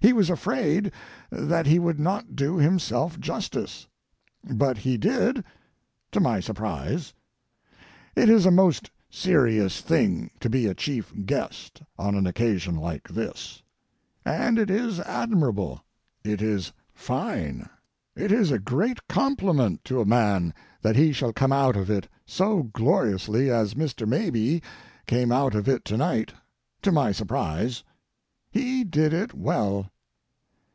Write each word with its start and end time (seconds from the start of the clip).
He 0.00 0.12
was 0.12 0.30
afraid 0.30 0.92
that 1.28 1.66
he 1.66 1.80
would 1.80 1.98
not 1.98 2.36
do 2.36 2.56
himself 2.56 3.18
justice; 3.18 3.88
but 4.48 4.78
he 4.78 4.96
did—to 4.96 6.20
my 6.20 6.38
surprise. 6.38 7.12
It 8.14 8.28
is 8.30 8.46
a 8.46 8.52
most 8.52 8.92
serious 9.10 9.80
thing 9.80 10.30
to 10.38 10.48
be 10.48 10.66
a 10.66 10.74
chief 10.74 11.12
guest 11.26 11.82
on 11.98 12.14
an 12.14 12.28
occasion 12.28 12.76
like 12.76 13.08
this, 13.08 13.64
and 14.24 14.56
it 14.56 14.70
is 14.70 15.00
admirable, 15.00 15.84
it 16.22 16.40
is 16.40 16.70
fine. 16.94 17.68
It 18.14 18.30
is 18.30 18.52
a 18.52 18.60
great 18.60 19.08
compliment 19.08 19.84
to 19.86 20.00
a 20.00 20.06
man 20.06 20.54
that 20.80 20.94
he 20.94 21.12
shall 21.12 21.32
come 21.32 21.52
out 21.52 21.74
of 21.76 21.90
it 21.90 22.08
so 22.24 22.62
gloriously 22.62 23.50
as 23.50 23.74
Mr. 23.74 24.06
Mabie 24.06 24.62
came 25.08 25.32
out 25.32 25.56
of 25.56 25.66
it 25.68 25.84
tonight—to 25.84 26.92
my 26.92 27.10
surprise. 27.10 27.82
He 28.50 28.82
did 28.82 29.12
it 29.12 29.34
well. 29.34 29.90